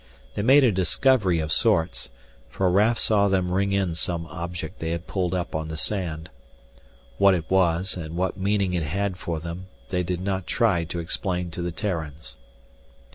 They 0.33 0.41
made 0.41 0.63
a 0.63 0.71
discovery 0.71 1.37
of 1.37 1.51
sorts, 1.51 2.09
for 2.49 2.71
Raf 2.71 2.97
saw 2.97 3.27
them 3.27 3.51
ring 3.51 3.71
in 3.71 3.93
some 3.93 4.25
object 4.31 4.79
they 4.79 4.89
had 4.89 5.05
pulled 5.05 5.35
up 5.35 5.53
on 5.53 5.67
the 5.67 5.77
sand. 5.77 6.31
What 7.19 7.35
it 7.35 7.47
was 7.51 7.95
and 7.95 8.15
what 8.15 8.35
meaning 8.35 8.73
it 8.73 8.81
had 8.81 9.17
for 9.17 9.39
them 9.39 9.67
they 9.89 10.01
did 10.01 10.21
not 10.21 10.47
try 10.47 10.85
to 10.85 10.97
explain 10.97 11.51
to 11.51 11.61
the 11.61 11.71
Terrans. 11.71 12.37